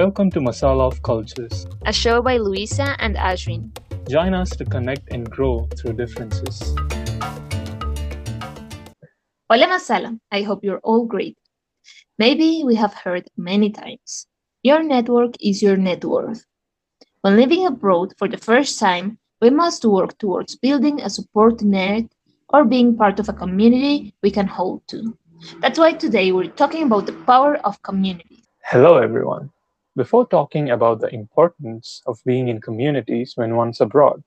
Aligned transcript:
Welcome 0.00 0.30
to 0.30 0.40
Masala 0.40 0.86
of 0.86 1.02
Cultures, 1.02 1.66
a 1.84 1.92
show 1.92 2.22
by 2.22 2.38
Luisa 2.38 2.96
and 3.00 3.16
Ashwin. 3.16 3.68
Join 4.08 4.32
us 4.32 4.48
to 4.56 4.64
connect 4.64 5.12
and 5.12 5.30
grow 5.30 5.68
through 5.76 5.92
differences. 5.92 6.58
Hola 9.50 9.66
Masala, 9.66 10.18
I 10.32 10.40
hope 10.40 10.64
you're 10.64 10.80
all 10.84 11.04
great. 11.04 11.36
Maybe 12.18 12.62
we 12.64 12.74
have 12.76 12.94
heard 12.94 13.28
many 13.36 13.68
times 13.68 14.26
your 14.62 14.82
network 14.82 15.34
is 15.38 15.60
your 15.60 15.76
net 15.76 16.02
worth. 16.02 16.46
When 17.20 17.36
living 17.36 17.66
abroad 17.66 18.14
for 18.16 18.26
the 18.26 18.38
first 18.38 18.80
time, 18.80 19.18
we 19.42 19.50
must 19.50 19.84
work 19.84 20.16
towards 20.16 20.56
building 20.56 21.02
a 21.02 21.10
support 21.10 21.60
net 21.60 22.04
or 22.48 22.64
being 22.64 22.96
part 22.96 23.20
of 23.20 23.28
a 23.28 23.34
community 23.34 24.14
we 24.22 24.30
can 24.30 24.46
hold 24.46 24.80
to. 24.88 25.14
That's 25.60 25.78
why 25.78 25.92
today 25.92 26.32
we're 26.32 26.56
talking 26.62 26.84
about 26.84 27.04
the 27.04 27.20
power 27.28 27.56
of 27.56 27.82
community. 27.82 28.44
Hello, 28.64 28.96
everyone. 28.96 29.50
Before 29.96 30.26
talking 30.26 30.70
about 30.70 31.00
the 31.00 31.12
importance 31.12 32.00
of 32.06 32.22
being 32.24 32.48
in 32.48 32.60
communities 32.60 33.32
when 33.36 33.56
one's 33.56 33.80
abroad, 33.80 34.22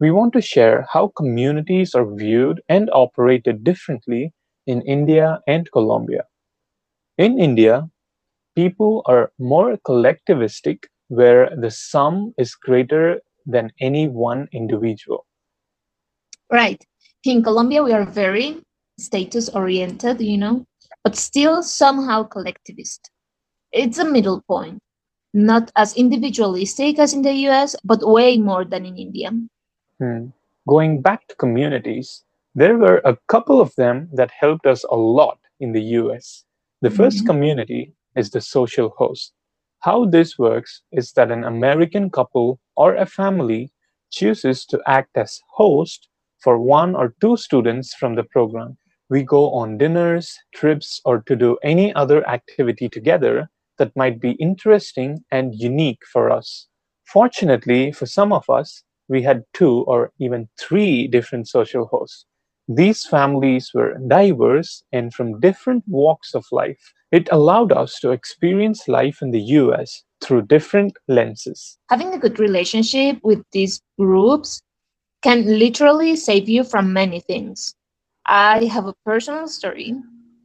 we 0.00 0.10
want 0.10 0.32
to 0.34 0.40
share 0.40 0.86
how 0.92 1.08
communities 1.08 1.94
are 1.94 2.14
viewed 2.14 2.62
and 2.68 2.90
operated 2.92 3.64
differently 3.64 4.32
in 4.66 4.82
India 4.82 5.40
and 5.46 5.70
Colombia. 5.72 6.24
In 7.16 7.40
India, 7.40 7.88
people 8.54 9.02
are 9.06 9.32
more 9.38 9.76
collectivistic, 9.78 10.84
where 11.08 11.50
the 11.56 11.70
sum 11.70 12.34
is 12.36 12.54
greater 12.54 13.20
than 13.46 13.72
any 13.80 14.08
one 14.08 14.46
individual. 14.52 15.26
Right. 16.52 16.84
In 17.24 17.42
Colombia, 17.42 17.82
we 17.82 17.92
are 17.92 18.04
very 18.04 18.62
status 18.98 19.48
oriented, 19.48 20.20
you 20.20 20.36
know, 20.36 20.66
but 21.02 21.16
still 21.16 21.62
somehow 21.62 22.24
collectivist. 22.24 23.10
It's 23.72 23.98
a 23.98 24.04
middle 24.04 24.42
point, 24.42 24.80
not 25.34 25.70
as 25.76 25.96
individualistic 25.96 26.98
as 26.98 27.12
in 27.12 27.22
the 27.22 27.32
US, 27.48 27.76
but 27.84 28.06
way 28.06 28.38
more 28.38 28.64
than 28.64 28.86
in 28.86 28.96
India. 28.96 29.30
Hmm. 29.98 30.28
Going 30.66 31.00
back 31.00 31.26
to 31.28 31.34
communities, 31.36 32.24
there 32.54 32.76
were 32.76 33.00
a 33.04 33.16
couple 33.28 33.60
of 33.60 33.74
them 33.76 34.08
that 34.14 34.30
helped 34.30 34.66
us 34.66 34.84
a 34.84 34.96
lot 34.96 35.38
in 35.60 35.72
the 35.72 35.82
US. 36.00 36.44
The 36.82 36.90
1st 36.90 37.22
Mhm. 37.22 37.26
community 37.26 37.94
is 38.16 38.30
the 38.30 38.40
social 38.40 38.90
host. 38.98 39.32
How 39.80 40.04
this 40.04 40.38
works 40.38 40.82
is 40.90 41.12
that 41.12 41.30
an 41.30 41.44
American 41.44 42.10
couple 42.10 42.58
or 42.76 42.94
a 42.94 43.06
family 43.06 43.70
chooses 44.10 44.64
to 44.66 44.80
act 44.86 45.16
as 45.16 45.40
host 45.54 46.08
for 46.42 46.58
one 46.58 46.94
or 46.96 47.14
two 47.20 47.36
students 47.36 47.94
from 47.94 48.14
the 48.14 48.24
program. 48.24 48.76
We 49.10 49.22
go 49.22 49.50
on 49.50 49.78
dinners, 49.78 50.36
trips, 50.54 51.00
or 51.04 51.22
to 51.22 51.36
do 51.36 51.58
any 51.62 51.94
other 51.94 52.26
activity 52.28 52.88
together 52.88 53.48
that 53.78 53.96
might 53.96 54.20
be 54.20 54.32
interesting 54.32 55.24
and 55.30 55.54
unique 55.54 56.02
for 56.12 56.30
us. 56.30 56.66
Fortunately, 57.06 57.92
for 57.92 58.06
some 58.06 58.32
of 58.32 58.48
us, 58.50 58.82
we 59.08 59.22
had 59.22 59.44
two 59.54 59.84
or 59.86 60.12
even 60.20 60.48
three 60.60 61.08
different 61.08 61.48
social 61.48 61.86
hosts. 61.86 62.26
These 62.68 63.06
families 63.06 63.70
were 63.72 63.96
diverse 64.08 64.82
and 64.92 65.12
from 65.14 65.40
different 65.40 65.84
walks 65.88 66.34
of 66.34 66.44
life. 66.52 66.92
It 67.10 67.28
allowed 67.32 67.72
us 67.72 67.98
to 68.00 68.10
experience 68.10 68.86
life 68.88 69.22
in 69.22 69.30
the 69.30 69.40
US 69.40 70.04
through 70.20 70.42
different 70.42 70.92
lenses. 71.08 71.78
Having 71.88 72.12
a 72.12 72.18
good 72.18 72.38
relationship 72.38 73.18
with 73.22 73.42
these 73.52 73.80
groups 73.98 74.60
can 75.22 75.46
literally 75.58 76.14
save 76.16 76.48
you 76.48 76.62
from 76.62 76.92
many 76.92 77.20
things. 77.20 77.74
I 78.26 78.66
have 78.66 78.86
a 78.86 78.94
personal 79.06 79.48
story, 79.48 79.94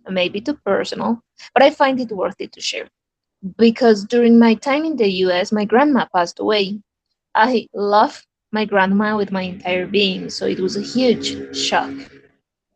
maybe 0.10 0.40
too 0.40 0.58
personal, 0.66 1.20
but 1.54 1.64
I 1.64 1.70
find 1.70 2.00
it 2.00 2.12
worth 2.12 2.40
it 2.40 2.54
to 2.54 2.62
share. 2.62 2.88
Because 3.58 4.06
during 4.06 4.40
my 4.40 4.54
time 4.56 4.86
in 4.86 4.96
the 4.98 5.10
US, 5.24 5.52
my 5.52 5.66
grandma 5.66 6.06
passed 6.14 6.40
away. 6.40 6.82
I 7.36 7.68
love 7.74 8.26
my 8.52 8.66
grandma 8.66 9.18
with 9.18 9.32
my 9.32 9.44
entire 9.44 9.88
being, 9.88 10.30
so 10.30 10.46
it 10.46 10.60
was 10.60 10.76
a 10.78 10.82
huge 10.82 11.56
shock. 11.56 11.94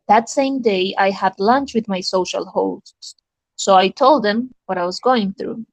That 0.08 0.28
same 0.28 0.60
day, 0.62 0.94
I 0.98 1.10
had 1.10 1.34
lunch 1.38 1.74
with 1.74 1.88
my 1.88 2.00
social 2.00 2.46
hosts. 2.46 3.14
So 3.56 3.76
I 3.76 3.88
told 3.88 4.24
them 4.24 4.50
what 4.66 4.78
I 4.78 4.84
was 4.86 5.00
going 5.00 5.34
through. 5.34 5.66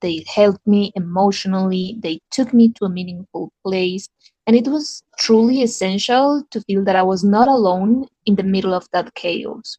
They 0.00 0.24
helped 0.28 0.66
me 0.66 0.92
emotionally, 0.94 1.98
they 2.00 2.20
took 2.30 2.52
me 2.54 2.70
to 2.74 2.86
a 2.86 2.90
meaningful 2.90 3.52
place, 3.64 4.08
and 4.46 4.56
it 4.56 4.68
was 4.68 5.02
truly 5.18 5.62
essential 5.62 6.42
to 6.50 6.60
feel 6.62 6.84
that 6.84 6.96
I 6.96 7.02
was 7.02 7.24
not 7.24 7.48
alone 7.48 8.06
in 8.26 8.36
the 8.36 8.44
middle 8.44 8.74
of 8.74 8.88
that 8.92 9.14
chaos. 9.14 9.78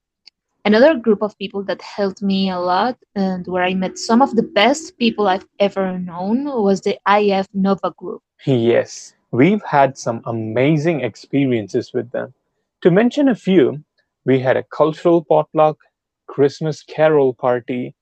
Another 0.69 0.99
group 0.99 1.23
of 1.23 1.35
people 1.39 1.63
that 1.63 1.81
helped 1.81 2.21
me 2.21 2.47
a 2.51 2.59
lot 2.59 2.95
and 3.15 3.47
where 3.47 3.63
I 3.63 3.73
met 3.73 3.97
some 3.97 4.21
of 4.21 4.35
the 4.35 4.43
best 4.43 4.99
people 4.99 5.27
I've 5.27 5.47
ever 5.59 5.97
known 5.97 6.45
was 6.45 6.81
the 6.81 6.95
IF 7.07 7.47
Nova 7.55 7.89
group. 7.97 8.21
Yes, 8.45 9.15
we've 9.31 9.63
had 9.63 9.97
some 9.97 10.21
amazing 10.25 11.01
experiences 11.01 11.91
with 11.91 12.11
them. 12.11 12.35
To 12.83 12.91
mention 12.91 13.27
a 13.27 13.33
few, 13.33 13.83
we 14.25 14.37
had 14.37 14.57
a 14.57 14.63
cultural 14.71 15.25
potluck, 15.25 15.79
Christmas 16.27 16.83
carol 16.83 17.33
party, 17.33 17.95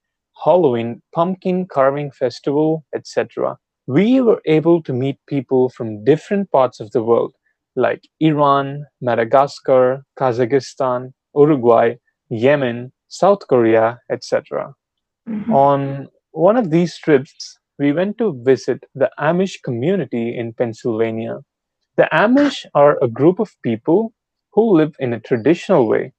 Halloween 0.44 1.02
pumpkin 1.16 1.68
carving 1.68 2.12
festival, 2.12 2.84
etc. 2.94 3.58
We 3.86 4.20
were 4.20 4.42
able 4.46 4.84
to 4.84 4.92
meet 4.92 5.20
people 5.26 5.70
from 5.70 6.04
different 6.04 6.52
parts 6.52 6.82
of 6.82 6.92
the 6.92 7.02
world, 7.02 7.34
like 7.78 8.10
Iran, 8.20 8.86
Madagascar, 9.00 10.04
Kazakhstan, 10.20 11.14
Uruguay, 11.34 11.96
Yemen, 12.30 12.92
South 13.08 13.48
Korea, 13.48 14.00
etc. 14.10 14.76
Mhm. 15.30 15.54
On 15.54 16.10
one 16.32 16.58
of 16.58 16.72
these 16.72 16.98
trips, 16.98 17.60
we 17.80 17.92
went 17.94 18.18
to 18.20 18.42
visit 18.44 18.86
the 18.96 19.12
Amish 19.20 19.62
community 19.64 20.36
in 20.38 20.54
Pennsylvania. 20.54 21.40
The 21.98 22.10
Amish 22.14 22.66
are 22.76 22.98
a 23.04 23.10
group 23.10 23.40
of 23.40 23.56
people 23.64 24.14
who 24.54 24.64
live 24.78 24.96
in 25.00 25.14
a 25.14 25.20
traditional 25.20 25.88
way 25.88 26.14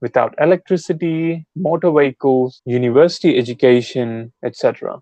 without 0.00 0.34
electricity, 0.40 1.46
motor 1.56 1.92
vehicles, 1.92 2.62
university 2.66 3.38
education, 3.38 4.32
etc. 4.44 5.00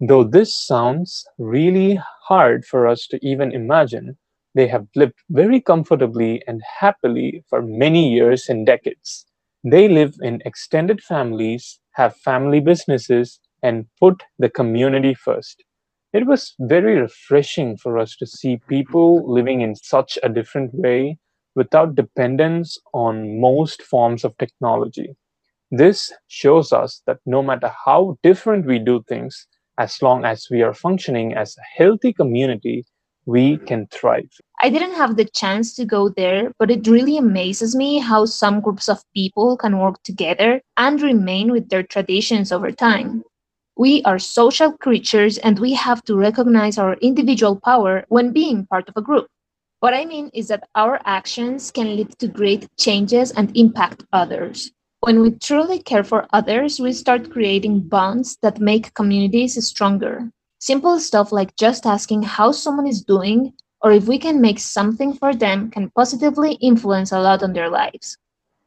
Though 0.00 0.24
this 0.24 0.54
sounds 0.54 1.26
really 1.38 2.00
hard 2.24 2.64
for 2.66 2.88
us 2.88 3.06
to 3.08 3.18
even 3.26 3.52
imagine, 3.52 4.18
they 4.54 4.66
have 4.68 4.88
lived 4.96 5.18
very 5.30 5.60
comfortably 5.60 6.42
and 6.48 6.62
happily 6.80 7.44
for 7.48 7.62
many 7.62 8.12
years 8.12 8.48
and 8.50 8.66
decades. 8.66 9.26
They 9.62 9.88
live 9.88 10.16
in 10.20 10.42
extended 10.44 11.00
families, 11.00 11.78
have 11.92 12.16
family 12.16 12.58
businesses, 12.58 13.38
and 13.62 13.86
put 14.00 14.24
the 14.38 14.50
community 14.50 15.14
first. 15.14 15.62
It 16.12 16.26
was 16.26 16.54
very 16.58 17.00
refreshing 17.00 17.76
for 17.76 17.98
us 17.98 18.16
to 18.16 18.26
see 18.26 18.60
people 18.68 19.32
living 19.32 19.60
in 19.60 19.76
such 19.76 20.18
a 20.24 20.28
different 20.28 20.74
way 20.74 21.18
without 21.54 21.94
dependence 21.94 22.78
on 22.92 23.40
most 23.40 23.82
forms 23.82 24.24
of 24.24 24.36
technology. 24.38 25.14
This 25.70 26.12
shows 26.28 26.72
us 26.72 27.02
that 27.06 27.20
no 27.26 27.42
matter 27.42 27.72
how 27.84 28.18
different 28.22 28.66
we 28.66 28.78
do 28.78 29.02
things, 29.08 29.46
as 29.78 30.02
long 30.02 30.24
as 30.24 30.48
we 30.50 30.62
are 30.62 30.74
functioning 30.74 31.34
as 31.34 31.56
a 31.56 31.62
healthy 31.82 32.12
community, 32.12 32.84
we 33.28 33.58
can 33.58 33.86
thrive. 33.88 34.30
I 34.62 34.70
didn't 34.70 34.94
have 34.94 35.16
the 35.16 35.26
chance 35.26 35.74
to 35.74 35.84
go 35.84 36.08
there, 36.08 36.50
but 36.58 36.70
it 36.70 36.86
really 36.86 37.18
amazes 37.18 37.76
me 37.76 37.98
how 37.98 38.24
some 38.24 38.62
groups 38.62 38.88
of 38.88 39.04
people 39.14 39.54
can 39.58 39.78
work 39.78 40.02
together 40.02 40.62
and 40.78 41.02
remain 41.02 41.52
with 41.52 41.68
their 41.68 41.82
traditions 41.82 42.50
over 42.50 42.72
time. 42.72 43.22
We 43.76 44.02
are 44.04 44.18
social 44.18 44.72
creatures 44.72 45.36
and 45.36 45.58
we 45.58 45.74
have 45.74 46.02
to 46.04 46.16
recognize 46.16 46.78
our 46.78 46.94
individual 46.94 47.60
power 47.62 48.06
when 48.08 48.32
being 48.32 48.66
part 48.66 48.88
of 48.88 48.96
a 48.96 49.02
group. 49.02 49.26
What 49.80 49.92
I 49.92 50.06
mean 50.06 50.30
is 50.32 50.48
that 50.48 50.66
our 50.74 50.98
actions 51.04 51.70
can 51.70 51.96
lead 51.96 52.18
to 52.20 52.28
great 52.28 52.66
changes 52.78 53.30
and 53.32 53.54
impact 53.54 54.04
others. 54.10 54.72
When 55.00 55.20
we 55.20 55.32
truly 55.32 55.80
care 55.80 56.02
for 56.02 56.26
others, 56.32 56.80
we 56.80 56.94
start 56.94 57.30
creating 57.30 57.88
bonds 57.88 58.38
that 58.40 58.58
make 58.58 58.94
communities 58.94 59.62
stronger. 59.66 60.30
Simple 60.60 60.98
stuff 60.98 61.30
like 61.30 61.54
just 61.54 61.86
asking 61.86 62.24
how 62.24 62.50
someone 62.50 62.88
is 62.88 63.00
doing 63.00 63.52
or 63.80 63.92
if 63.92 64.08
we 64.08 64.18
can 64.18 64.40
make 64.40 64.58
something 64.58 65.12
for 65.12 65.32
them 65.32 65.70
can 65.70 65.88
positively 65.90 66.54
influence 66.54 67.12
a 67.12 67.20
lot 67.20 67.44
on 67.44 67.52
their 67.52 67.70
lives. 67.70 68.18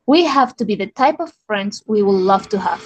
We 0.07 0.23
have 0.23 0.55
to 0.55 0.65
be 0.65 0.75
the 0.75 0.87
type 0.87 1.19
of 1.19 1.33
friends 1.45 1.83
we 1.87 2.01
would 2.01 2.13
love 2.13 2.47
to 2.49 2.59
have. 2.59 2.81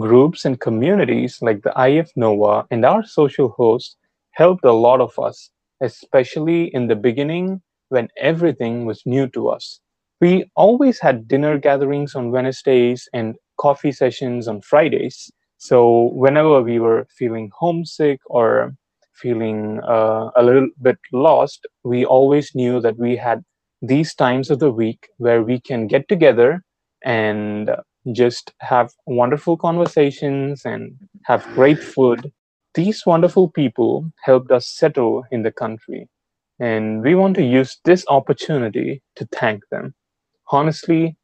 Groups 0.00 0.46
and 0.46 0.58
communities 0.58 1.38
like 1.42 1.62
the 1.62 1.74
IF 1.76 2.10
NOVA 2.16 2.66
and 2.70 2.84
our 2.86 3.04
social 3.04 3.50
hosts 3.50 3.96
helped 4.32 4.64
a 4.64 4.72
lot 4.72 5.02
of 5.02 5.18
us, 5.18 5.50
especially 5.82 6.74
in 6.74 6.86
the 6.86 6.96
beginning 6.96 7.60
when 7.90 8.08
everything 8.16 8.86
was 8.86 9.02
new 9.04 9.26
to 9.28 9.48
us. 9.50 9.80
We 10.22 10.50
always 10.56 10.98
had 10.98 11.28
dinner 11.28 11.58
gatherings 11.58 12.14
on 12.14 12.30
Wednesdays 12.30 13.06
and 13.12 13.36
coffee 13.58 13.92
sessions 13.92 14.48
on 14.48 14.62
Fridays. 14.62 15.30
So, 15.58 16.10
whenever 16.12 16.62
we 16.62 16.78
were 16.78 17.06
feeling 17.16 17.50
homesick 17.58 18.20
or 18.26 18.74
feeling 19.14 19.80
uh, 19.82 20.30
a 20.36 20.42
little 20.42 20.68
bit 20.82 20.98
lost, 21.12 21.66
we 21.84 22.04
always 22.04 22.54
knew 22.54 22.80
that 22.80 22.98
we 22.98 23.16
had 23.16 23.42
these 23.82 24.14
times 24.14 24.50
of 24.50 24.58
the 24.58 24.70
week 24.70 25.08
where 25.18 25.42
we 25.42 25.60
can 25.60 25.86
get 25.86 26.08
together 26.08 26.62
and 27.04 27.70
just 28.12 28.52
have 28.60 28.90
wonderful 29.06 29.56
conversations 29.56 30.62
and 30.64 30.96
have 31.24 31.44
great 31.54 31.78
food 31.82 32.30
these 32.76 33.06
wonderful 33.06 33.48
people 33.50 34.12
helped 34.22 34.52
us 34.52 34.68
settle 34.68 35.24
in 35.32 35.42
the 35.42 35.50
country, 35.50 36.10
and 36.60 37.02
we 37.02 37.14
want 37.14 37.34
to 37.36 37.42
use 37.42 37.80
this 37.86 38.04
opportunity 38.08 39.02
to 39.16 39.26
thank 39.32 39.62
them. 39.70 39.94
Honestly, 40.52 41.16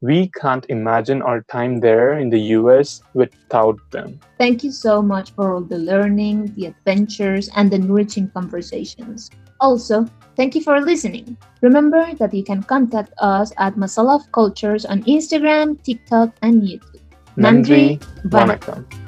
we 0.00 0.28
can't 0.28 0.64
imagine 0.68 1.22
our 1.22 1.42
time 1.42 1.80
there 1.80 2.18
in 2.18 2.30
the 2.30 2.54
US 2.54 3.02
without 3.14 3.78
them. 3.90 4.20
Thank 4.38 4.62
you 4.62 4.70
so 4.70 5.02
much 5.02 5.32
for 5.32 5.54
all 5.54 5.60
the 5.60 5.78
learning, 5.78 6.54
the 6.54 6.66
adventures, 6.66 7.50
and 7.56 7.70
the 7.70 7.76
enriching 7.76 8.30
conversations. 8.30 9.30
Also, 9.60 10.06
thank 10.36 10.54
you 10.54 10.62
for 10.62 10.80
listening. 10.80 11.36
Remember 11.62 12.14
that 12.14 12.32
you 12.32 12.44
can 12.44 12.62
contact 12.62 13.12
us 13.18 13.52
at 13.58 13.74
Masala 13.74 14.16
of 14.16 14.30
Cultures 14.30 14.86
on 14.86 15.02
Instagram, 15.02 15.82
TikTok, 15.82 16.30
and 16.42 16.62
YouTube. 16.62 17.02
Nandri. 17.36 17.98
Vanakkam. 18.26 19.07